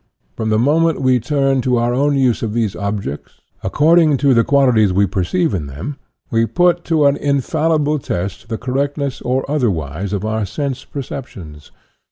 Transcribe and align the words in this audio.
From 0.35 0.49
the 0.49 0.57
moment 0.57 0.99
we 0.99 1.19
turn 1.19 1.27
to 1.27 1.33
2O 1.33 1.49
INTRODUCTION 1.51 1.79
our 1.83 1.93
own 1.93 2.15
use 2.17 2.39
these 2.41 2.75
objects, 2.75 3.39
according 3.61 4.17
to 4.17 4.33
the 4.33 4.43
qual 4.43 4.71
ities 4.71 4.89
we 4.91 5.05
perceive 5.05 5.53
in 5.53 5.67
them, 5.67 5.95
we 6.31 6.47
put 6.47 6.83
to 6.85 7.05
an 7.05 7.15
infallible 7.15 7.99
test 7.99 8.49
the 8.49 8.57
correctness 8.57 9.21
or 9.21 9.45
otherwise 9.47 10.11
of 10.11 10.25
our 10.25 10.43
sense 10.43 10.85
perceptions. 10.85 11.71